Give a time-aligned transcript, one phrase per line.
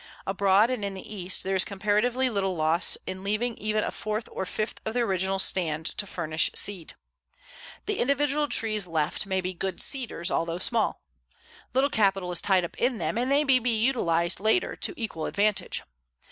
[0.25, 4.27] Abroad and in the East there is comparatively little loss in leaving even a fourth
[4.31, 6.95] or fifth of the original stand to furnish seed.
[7.85, 11.03] The individual trees left may be good seeders, although small.
[11.75, 15.27] Little capital is tied up in them and they may be utilized later to equal
[15.27, 15.83] advantage.